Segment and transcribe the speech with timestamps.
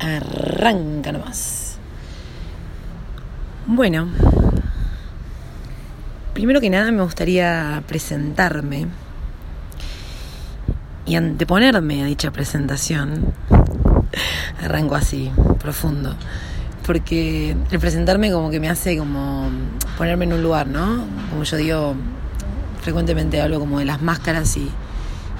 [0.00, 1.76] Arranca nomás.
[3.66, 4.08] Bueno,
[6.34, 8.86] primero que nada me gustaría presentarme
[11.04, 13.34] y anteponerme a dicha presentación.
[14.62, 16.14] Arranco así, profundo.
[16.86, 19.50] Porque el presentarme como que me hace como
[19.96, 21.04] ponerme en un lugar, ¿no?
[21.30, 21.94] Como yo digo,
[22.82, 24.70] frecuentemente hablo como de las máscaras y,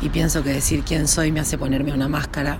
[0.03, 2.59] y pienso que decir quién soy me hace ponerme una máscara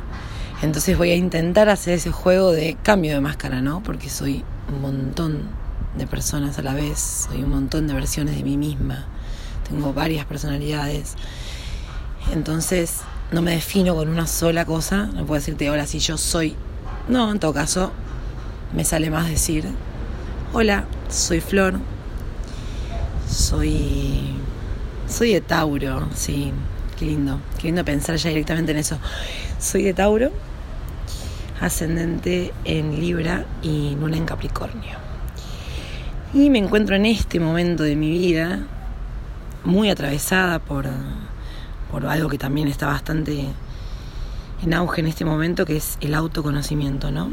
[0.63, 3.83] entonces voy a intentar hacer ese juego de cambio de máscara, ¿no?
[3.83, 5.43] Porque soy un montón
[5.97, 9.07] de personas a la vez, soy un montón de versiones de mí misma,
[9.69, 11.15] tengo varias personalidades.
[12.33, 13.01] Entonces
[13.31, 16.57] no me defino con una sola cosa, no puedo decirte hola si yo soy.
[17.09, 17.93] No, en todo caso
[18.75, 19.65] me sale más decir
[20.53, 21.75] hola, soy Flor,
[23.31, 24.35] soy
[25.09, 26.53] soy de Tauro, sí,
[26.99, 28.99] qué lindo, qué lindo pensar ya directamente en eso.
[29.59, 30.33] Soy de Tauro
[31.61, 34.97] ascendente en Libra y Luna en Capricornio.
[36.35, 38.61] Y me encuentro en este momento de mi vida
[39.65, 40.87] muy atravesada por,
[41.91, 43.47] por algo que también está bastante
[44.63, 47.33] en auge en este momento, que es el autoconocimiento, ¿no?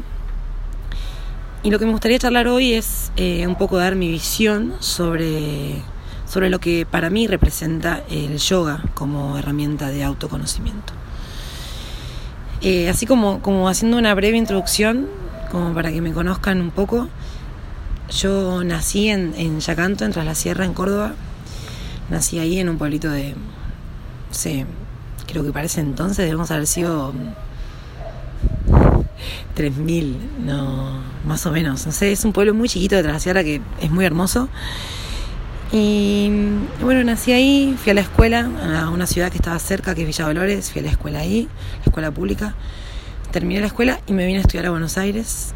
[1.62, 5.82] Y lo que me gustaría charlar hoy es eh, un poco dar mi visión sobre,
[6.28, 10.92] sobre lo que para mí representa el yoga como herramienta de autoconocimiento.
[12.62, 15.06] Eh, así como, como haciendo una breve introducción,
[15.50, 17.08] como para que me conozcan un poco,
[18.10, 21.14] yo nací en, en Yacanto, en Tras la Sierra, en Córdoba.
[22.10, 24.64] Nací ahí en un pueblito de, no sé,
[25.26, 27.12] creo que parece entonces debemos haber sido
[29.56, 31.84] 3.000, no, más o menos.
[31.86, 34.48] No sé, es un pueblo muy chiquito de Tras la Sierra que es muy hermoso.
[35.72, 36.30] Y
[36.80, 38.48] bueno, nací ahí, fui a la escuela,
[38.80, 41.48] a una ciudad que estaba cerca, que es Villa Dolores, fui a la escuela ahí,
[41.78, 42.54] la escuela pública.
[43.32, 45.54] Terminé la escuela y me vine a estudiar a Buenos Aires.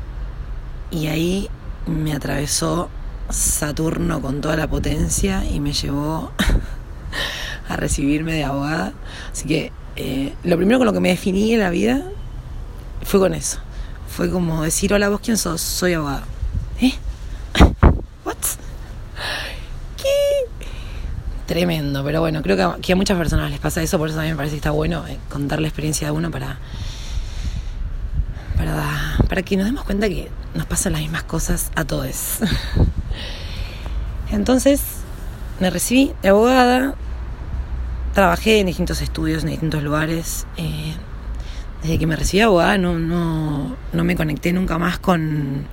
[0.90, 1.48] Y ahí
[1.86, 2.90] me atravesó
[3.30, 6.32] Saturno con toda la potencia y me llevó
[7.68, 8.92] a recibirme de abogada.
[9.32, 12.02] Así que eh, lo primero con lo que me definí en la vida
[13.04, 13.58] fue con eso.
[14.08, 16.24] Fue como decir, hola, vos quién sos, soy abogada.
[16.80, 16.94] ¿Eh?
[18.24, 18.36] ¿What?
[21.50, 24.28] Tremendo, pero bueno, creo que a, muchas personas les pasa eso, por eso a mí
[24.28, 26.60] me parece que está bueno eh, contar la experiencia de uno para,
[28.56, 32.38] para, para que nos demos cuenta que nos pasan las mismas cosas a todos.
[34.30, 34.80] Entonces,
[35.58, 36.94] me recibí de abogada,
[38.14, 40.46] trabajé en distintos estudios, en distintos lugares.
[40.56, 40.94] Eh,
[41.82, 45.66] desde que me recibí de abogada no, no, no me conecté nunca más con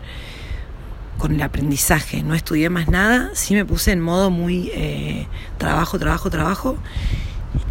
[1.17, 5.97] con el aprendizaje, no estudié más nada, sí me puse en modo muy eh, trabajo,
[5.97, 6.77] trabajo, trabajo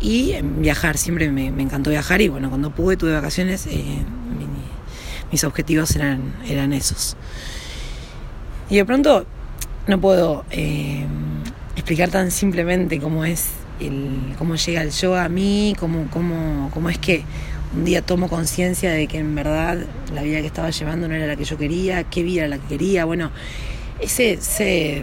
[0.00, 4.02] y viajar, siempre me, encantó viajar y bueno, cuando pude, tuve vacaciones, eh,
[5.30, 7.16] mis objetivos eran, eran esos.
[8.68, 9.26] Y de pronto
[9.86, 11.04] no puedo eh,
[11.76, 16.90] explicar tan simplemente cómo es el, cómo llega el yoga a mí, cómo, cómo, cómo
[16.90, 17.24] es que
[17.74, 19.78] un día tomo conciencia de que en verdad
[20.14, 22.58] la vida que estaba llevando no era la que yo quería, qué vida era la
[22.58, 23.04] que quería.
[23.04, 23.30] Bueno,
[24.00, 25.02] ese, ese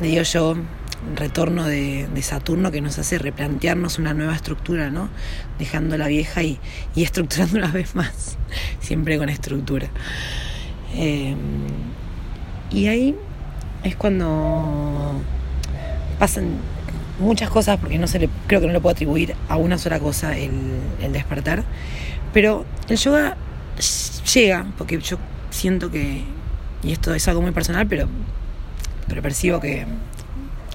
[0.00, 0.56] le digo yo,
[1.14, 5.10] retorno de, Saturno que nos hace replantearnos una nueva estructura, ¿no?
[5.58, 6.58] Dejando la vieja y,
[6.96, 8.38] estructurando una vez más,
[8.80, 9.88] siempre con estructura.
[10.94, 11.34] Eh,
[12.70, 13.14] y ahí
[13.82, 15.20] es cuando
[16.18, 16.56] pasan
[17.18, 20.00] muchas cosas, porque no se le, creo que no lo puedo atribuir a una sola
[20.00, 20.52] cosa el,
[21.00, 21.64] el despertar,
[22.32, 23.36] pero el yoga
[24.34, 25.18] llega, porque yo
[25.50, 26.24] siento que,
[26.82, 28.08] y esto es algo muy personal, pero,
[29.08, 29.86] pero percibo que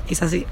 [0.09, 0.45] es así.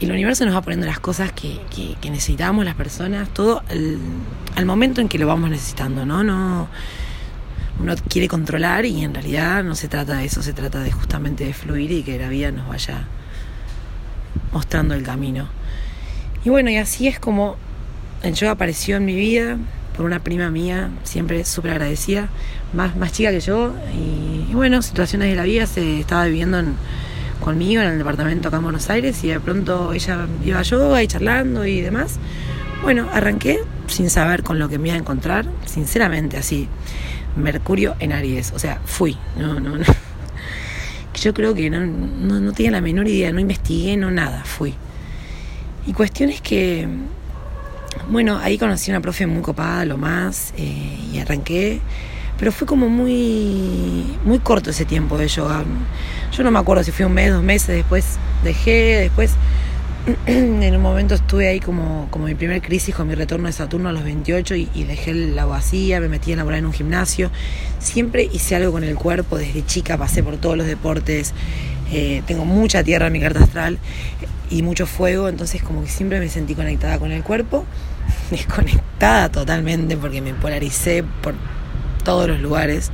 [0.00, 1.60] y el universo nos va poniendo las cosas que,
[2.00, 3.62] que, necesitamos las personas, todo
[4.56, 6.22] al, momento en que lo vamos necesitando, ¿no?
[6.22, 6.68] No
[7.80, 11.44] uno quiere controlar y en realidad no se trata de eso, se trata de justamente
[11.44, 13.06] de fluir y que la vida nos vaya
[14.52, 15.48] mostrando el camino.
[16.44, 17.56] Y bueno, y así es como
[18.22, 19.58] el yoga apareció en mi vida
[19.96, 22.28] por una prima mía, siempre súper agradecida,
[22.72, 23.74] más, más chica que yo.
[23.94, 26.62] Y, bueno, situaciones de la vida, se estaba viviendo
[27.40, 31.06] conmigo en el departamento acá en Buenos Aires y de pronto ella iba yoga y
[31.06, 32.18] charlando y demás.
[32.82, 36.68] Bueno, arranqué sin saber con lo que me iba a encontrar, sinceramente así.
[37.36, 39.16] Mercurio en Aries, o sea, fui.
[39.36, 39.84] No, no, no.
[41.14, 44.74] Yo creo que no, no, no tenía la menor idea, no investigué, no nada, fui.
[45.86, 46.88] Y cuestiones que
[48.08, 51.80] bueno, ahí conocí a una profe muy copada, lo más, eh, y arranqué.
[52.38, 55.64] Pero fue como muy, muy corto ese tiempo de yoga.
[56.36, 59.32] Yo no me acuerdo si fue un mes, dos meses, después dejé, después
[60.26, 63.88] en un momento estuve ahí como, como mi primer crisis con mi retorno de Saturno
[63.88, 67.30] a los 28 y, y dejé la vacía, me metí a laborar en un gimnasio.
[67.78, 71.32] Siempre hice algo con el cuerpo, desde chica pasé por todos los deportes,
[71.92, 73.78] eh, tengo mucha tierra en mi carta astral
[74.50, 77.64] y mucho fuego, entonces como que siempre me sentí conectada con el cuerpo,
[78.30, 81.34] desconectada totalmente porque me polaricé por
[82.02, 82.90] todos los lugares,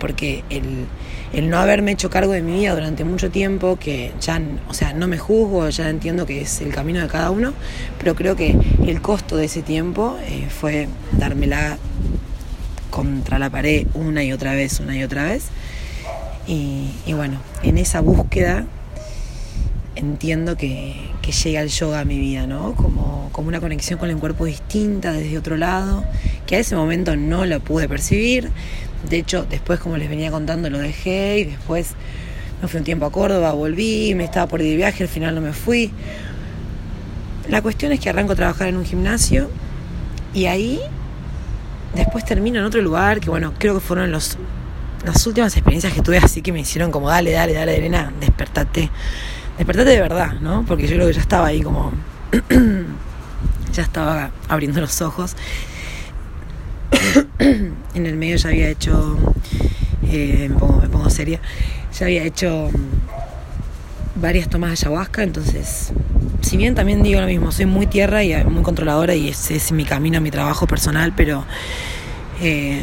[0.00, 0.86] porque el
[1.32, 4.92] el no haberme hecho cargo de mi vida durante mucho tiempo, que ya, o sea,
[4.92, 7.54] no me juzgo, ya entiendo que es el camino de cada uno,
[7.98, 8.56] pero creo que
[8.86, 11.78] el costo de ese tiempo eh, fue dármela
[12.90, 15.44] contra la pared una y otra vez, una y otra vez.
[16.46, 18.66] Y, bueno, en esa búsqueda
[19.94, 22.74] entiendo que, que, llega el yoga a mi vida, ¿no?
[22.74, 26.04] Como, como una conexión con el cuerpo distinta desde otro lado,
[26.46, 28.50] que a ese momento no lo pude percibir,
[29.08, 31.94] de hecho, después, como les venía contando, lo dejé y después
[32.60, 35.34] me fui un tiempo a Córdoba, volví, me estaba por ir de viaje, al final
[35.34, 35.90] no me fui.
[37.48, 39.50] La cuestión es que arranco a trabajar en un gimnasio
[40.32, 40.80] y ahí
[41.94, 44.38] después termino en otro lugar que, bueno, creo que fueron los,
[45.04, 48.90] las últimas experiencias que tuve así que me hicieron como, dale, dale, dale, Elena, despertate.
[49.58, 50.64] Despertate de verdad, ¿no?
[50.66, 51.92] Porque yo creo que ya estaba ahí como...
[53.72, 55.34] ya estaba abriendo los ojos
[57.38, 59.16] en el medio ya había hecho,
[60.08, 61.40] eh, me, pongo, seria,
[61.98, 65.92] ya había hecho mm, varias tomas de ayahuasca, entonces,
[66.40, 69.72] si bien también digo lo mismo, soy muy tierra y muy controladora y ese es
[69.72, 71.44] mi camino, mi trabajo personal, pero
[72.40, 72.80] eh,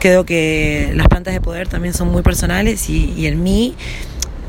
[0.00, 3.74] creo que las plantas de poder también son muy personales y, en mí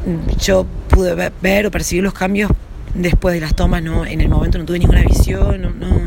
[0.06, 2.52] mm, yo pude ver, o percibir los cambios
[2.94, 5.98] después de las tomas, no en el momento no tuve ninguna visión, no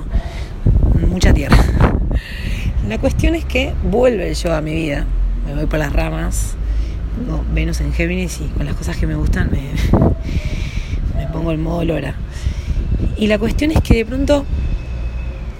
[1.07, 1.90] mucha tierra.
[2.91, 5.07] La cuestión es que vuelve el yoga a mi vida.
[5.47, 6.55] Me voy por las ramas,
[7.17, 9.61] tengo Venus en Géminis y con las cosas que me gustan me,
[11.17, 12.17] me pongo el modo Lora.
[13.17, 14.45] Y la cuestión es que de pronto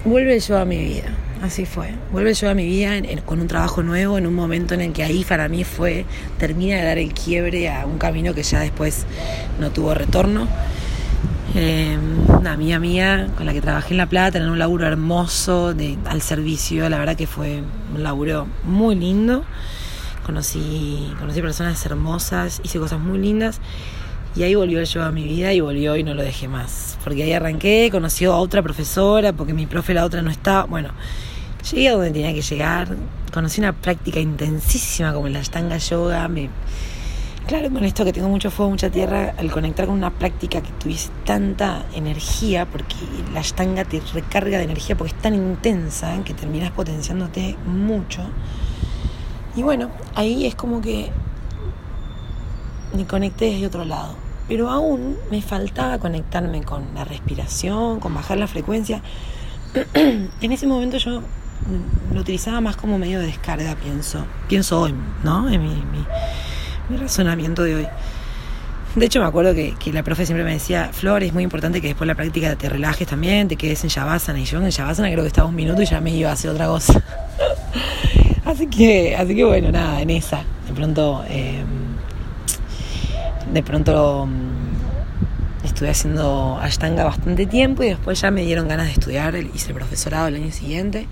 [0.03, 1.05] vuelve el yoga a mi vida.
[1.41, 1.93] Así fue.
[2.11, 4.91] Vuelve el yoga a mi vida con un trabajo nuevo, en un momento en el
[4.91, 6.03] que ahí para mí fue,
[6.37, 9.05] termina de dar el quiebre a un camino que ya después
[9.57, 10.49] no tuvo retorno.
[11.53, 15.73] Eh, una amiga mía con la que trabajé en La Plata, en un laburo hermoso
[15.73, 17.61] de, al servicio, la verdad que fue
[17.93, 19.43] un laburo muy lindo.
[20.25, 23.59] Conocí, conocí personas hermosas, hice cosas muy lindas
[24.33, 26.97] y ahí volvió yoga a mi vida y volvió y no lo dejé más.
[27.03, 30.63] Porque ahí arranqué, conocí a otra profesora, porque mi profe la otra no estaba.
[30.63, 30.91] Bueno,
[31.69, 32.95] llegué a donde tenía que llegar,
[33.33, 36.49] conocí una práctica intensísima como la Ashtanga Yoga, me
[37.51, 40.71] Claro, con esto que tengo mucho fuego, mucha tierra, al conectar con una práctica que
[40.79, 42.95] tuviese tanta energía, porque
[43.33, 48.21] la ashtanga te recarga de energía porque es tan intensa que terminas potenciándote mucho.
[49.57, 51.11] Y bueno, ahí es como que
[52.95, 54.15] me conecté desde otro lado.
[54.47, 59.01] Pero aún me faltaba conectarme con la respiración, con bajar la frecuencia.
[59.93, 61.21] en ese momento yo
[62.13, 64.23] lo utilizaba más como medio de descarga, pienso.
[64.47, 64.95] Pienso hoy,
[65.25, 65.49] ¿no?
[65.49, 66.05] En mi
[66.97, 67.87] razonamiento de hoy.
[68.95, 71.87] De hecho, me acuerdo que, la profe siempre me decía, Flor, es muy importante que
[71.87, 74.39] después de la práctica te relajes también, te quedes en Shavasana.
[74.39, 76.51] Y yo en Shavasana creo que estaba un minuto y ya me iba a hacer
[76.51, 77.01] otra cosa.
[78.45, 80.43] así que, así que bueno, nada, en esa.
[80.67, 81.65] De pronto, em,
[83.53, 88.93] de pronto mm, estuve haciendo Ashtanga bastante tiempo y después ya me dieron ganas de
[88.93, 91.07] estudiar, hice el profesorado el año siguiente.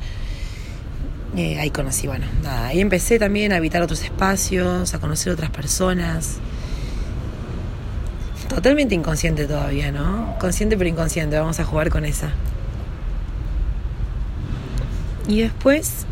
[1.36, 5.52] Eh, ahí conocí, bueno, nada, ahí empecé también a habitar otros espacios, a conocer otras
[5.52, 6.38] personas.
[8.48, 10.36] Totalmente inconsciente todavía, ¿no?
[10.40, 12.32] Consciente pero inconsciente, vamos a jugar con esa.
[15.28, 16.08] Y después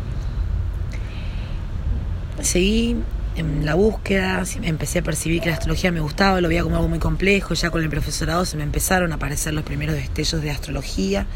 [2.40, 2.96] seguí
[3.34, 6.88] en la búsqueda, empecé a percibir que la astrología me gustaba, lo veía como algo
[6.88, 10.50] muy complejo, ya con el profesorado se me empezaron a aparecer los primeros destellos de
[10.50, 11.26] astrología,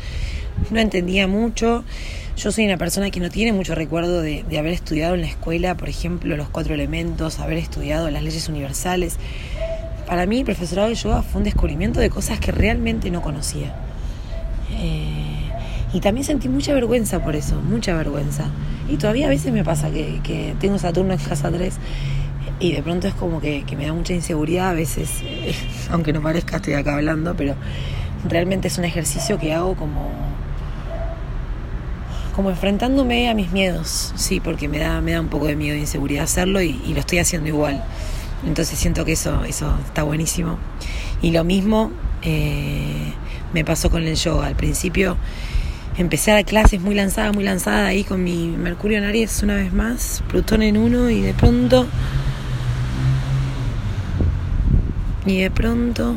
[0.70, 1.84] no entendía mucho,
[2.36, 5.76] yo soy una persona que no tiene mucho recuerdo de, haber estudiado en la escuela,
[5.76, 9.16] por ejemplo, los cuatro elementos, haber estudiado las leyes universales.
[10.06, 13.74] Para mí, el profesorado de yoga fue un descubrimiento de cosas que realmente no conocía.
[14.72, 15.50] Eh,
[15.92, 18.46] y también sentí mucha vergüenza por eso, mucha vergüenza.
[18.88, 21.74] Y todavía a veces me pasa que, tengo Saturno en casa 3
[22.60, 25.10] y de pronto es como que, que me da mucha inseguridad, a veces,
[25.90, 27.54] aunque no parezca, estoy acá hablando, pero
[28.28, 30.31] realmente es un ejercicio que hago como
[32.34, 35.76] como enfrentándome a mis miedos, sí, porque me da, me da un poco de miedo
[35.76, 37.82] e inseguridad hacerlo y, lo estoy haciendo igual.
[38.46, 40.58] Entonces siento que eso, eso está buenísimo.
[41.20, 43.12] Y lo mismo eh,
[43.52, 44.46] me pasó con el yoga.
[44.46, 45.16] Al principio
[45.96, 49.54] empecé a dar clases muy lanzada, muy lanzada ahí con mi Mercurio en Aries una
[49.54, 51.86] vez más, Plutón en uno y de pronto...
[55.24, 56.16] Y de pronto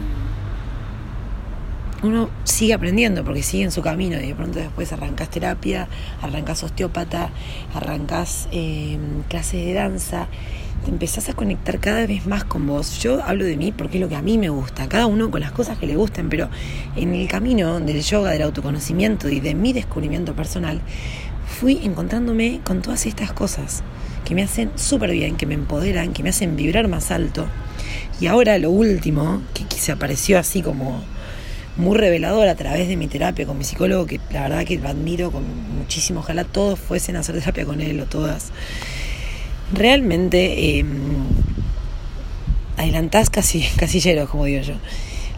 [2.04, 5.88] uno sigue aprendiendo porque sigue en su camino y de pronto después arrancas terapia,
[6.22, 7.30] arrancas osteópata,
[7.74, 8.98] arrancas eh,
[9.30, 10.28] clases de danza,
[10.84, 13.00] te empezás a conectar cada vez más con vos.
[13.02, 15.42] Yo hablo de mí porque es lo que a mí me gusta, cada uno con
[15.42, 16.50] las cosas que le gusten, pero
[16.96, 20.82] en el camino del yoga, del autoconocimiento y de mi descubrimiento personal,
[21.60, 23.84] fui encontrándome con todas estas cosas
[24.26, 27.46] que me hacen súper bien, que me empoderan, que me hacen vibrar más alto.
[28.20, 31.04] Y ahora lo último, que, se apareció así como
[31.78, 34.88] muy revelador a través de mi terapia con mi psicólogo, que la verdad que lo
[34.88, 35.44] admiro con
[35.78, 36.22] muchísimo.
[36.22, 38.52] Ojalá todos fuesen a hacer terapia con él o todas.
[39.74, 40.86] Realmente eh,
[42.78, 44.76] adelantás casi casilleros, como digo yo.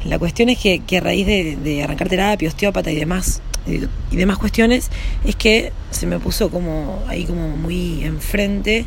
[0.06, 4.90] La cuestión es que, a raíz de, arrancar terapia, osteópata y demás, y, demás cuestiones,
[5.26, 8.86] es que se me puso como ahí como muy enfrente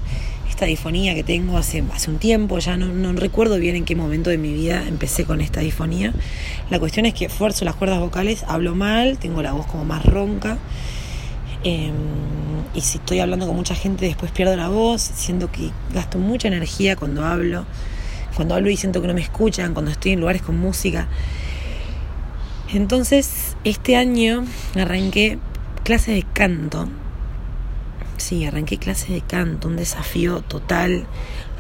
[0.50, 3.96] esta difonía que tengo hace, hace un tiempo, ya no, no, recuerdo bien en qué
[3.96, 6.12] momento de mi vida empecé con esta difonía.
[6.68, 10.04] La cuestión es que fuerzo las cuerdas vocales, hablo mal, tengo la voz como más
[10.04, 10.58] ronca.
[11.64, 11.92] Em,
[12.74, 16.48] y si estoy hablando con mucha gente después pierdo la voz, siento que gasto mucha
[16.48, 17.64] energía cuando hablo
[18.34, 21.08] cuando hablo y siento que no me escuchan, cuando estoy en lugares con música.
[22.72, 25.38] Entonces, este año arranqué
[25.84, 26.88] clases de canto.
[28.20, 31.06] Sí, arranqué clases de canto, un desafío total.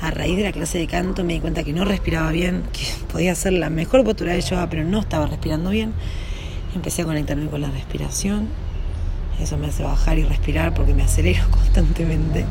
[0.02, 2.84] A raíz de la clase de canto me di cuenta que no respiraba bien, que
[3.10, 5.94] podía hacer la mejor postura de yoga, pero no estaba respirando bien.
[6.74, 8.48] Empecé a conectarme con la respiración.
[9.40, 12.44] Eso me hace bajar y respirar porque me acelero constantemente.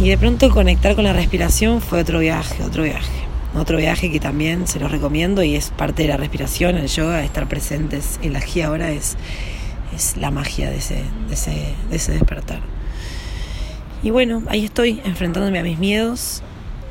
[0.00, 3.12] Y de pronto conectar con la respiración fue otro viaje, otro viaje.
[3.54, 7.22] Otro viaje que también se los recomiendo y es parte de la respiración, el yoga,
[7.22, 9.18] estar presentes en la aquí ahora es,
[9.94, 12.60] es la magia de ese, de, ese, de ese despertar.
[14.02, 16.42] Y bueno, ahí estoy, enfrentándome a mis miedos,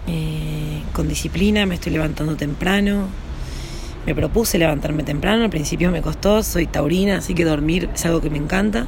[0.08, 3.08] eh, con disciplina, me estoy levantando temprano.
[4.06, 8.20] Me propuse levantarme temprano, al principio me costó, soy taurina, así que dormir es algo
[8.20, 8.88] que me encanta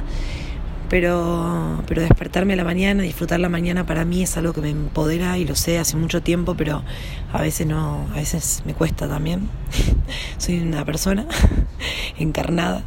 [0.94, 4.70] pero, pero despertarme a la mañana, disfrutar la mañana para mí es algo que me
[4.70, 6.84] empodera y lo sé hace mucho tiempo, pero
[7.32, 9.48] a veces no, a veces me cuesta también.
[10.38, 11.26] Soy una persona
[12.16, 12.84] encarnada,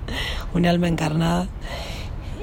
[0.53, 1.49] un alma encarnada.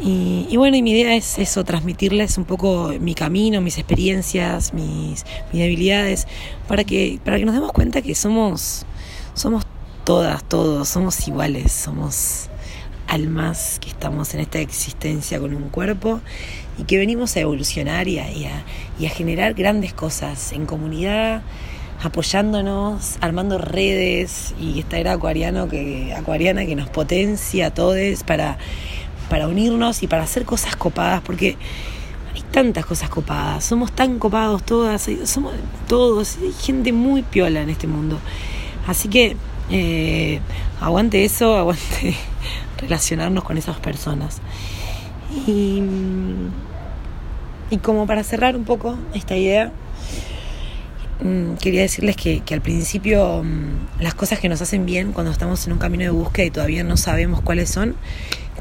[0.02, 5.25] Y, bueno, y mi idea es eso, transmitirles un poco mi camino, mis experiencias, mis,
[5.50, 6.26] mis debilidades,
[6.68, 8.85] para que, para que nos demos cuenta que somos,
[9.33, 9.64] somos
[10.04, 12.50] todas, todos, somos iguales, somos
[13.14, 16.21] almas que estamos en esta existencia con un cuerpo
[16.78, 18.28] y que venimos a evolucionar y a,
[19.09, 21.42] generar grandes cosas en comunidad,
[22.02, 28.59] apoyándonos, armando redes y esta era acuariano que, acuariana que nos potencia a todos para,
[29.30, 31.56] para unirnos y para hacer cosas copadas, porque
[32.35, 35.54] hay tantas cosas copadas, somos tan copados todas, somos
[35.87, 38.18] todos, hay gente muy piola en este mundo.
[38.88, 39.37] Así que
[39.71, 40.40] eh,
[40.80, 42.16] aguante eso, aguante
[42.78, 44.40] relacionarnos con esas personas.
[45.47, 45.83] Y,
[47.71, 49.73] y como para cerrar un poco esta idea,
[51.23, 55.33] mm, quería decirles que, que, al principio mm, las cosas que nos hacen bien cuando
[55.33, 57.97] estamos en un camino de búsqueda y todavía no sabemos cuáles son,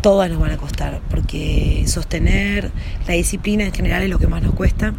[0.01, 2.71] todas nos van a costar, porque sostener
[3.07, 4.93] la disciplina en general es lo que más nos cuesta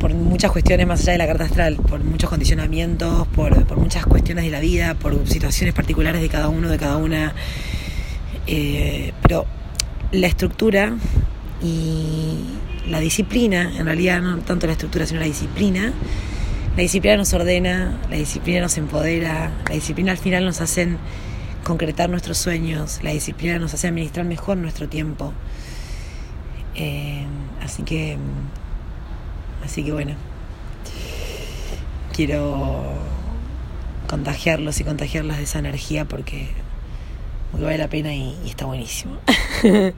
[0.00, 4.06] por muchas cuestiones más allá de la carta astral, por muchos condicionamientos, por, por muchas
[4.06, 7.34] cuestiones de la vida, por situaciones particulares de cada uno, de cada una.
[8.46, 9.46] Eh, pero
[10.12, 10.94] la estructura
[11.62, 12.38] y
[12.88, 15.92] la disciplina, en realidad no tanto la estructura, sino la disciplina,
[16.76, 20.88] la disciplina nos ordena, la disciplina nos empodera, la disciplina al final nos hace
[21.64, 25.32] concretar nuestros sueños, la disciplina nos hace administrar mejor nuestro tiempo.
[26.74, 27.26] Eh,
[27.62, 28.16] así que
[29.64, 30.14] Así que bueno,
[32.12, 32.82] quiero
[34.08, 36.48] contagiarlos y contagiarlas de esa energía porque,
[37.52, 39.18] vale la pena y, está buenísimo.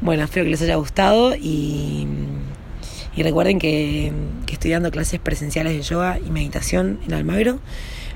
[0.00, 2.06] bueno, espero que les haya gustado y,
[3.16, 4.12] recuerden que,
[4.46, 7.60] que, estoy dando clases presenciales de yoga y meditación en Almagro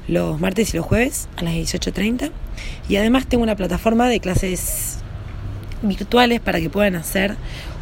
[0.09, 2.31] los martes y los jueves a las 18.30
[2.89, 4.99] y además tengo una plataforma de clases
[5.83, 7.37] virtuales para que puedan hacer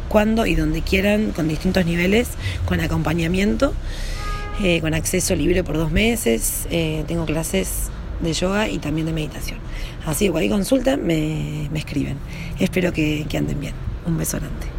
[0.09, 2.29] cuando y donde quieran, con distintos niveles,
[2.65, 3.73] con acompañamiento,
[4.61, 6.67] eh, con acceso libre por dos meses.
[6.69, 7.89] Eh, tengo clases
[8.21, 9.59] de yoga y también de meditación.
[10.05, 12.17] Así que cualquier consulta me, me escriben.
[12.59, 13.73] Espero que, que anden bien.
[14.05, 14.76] Un beso grande.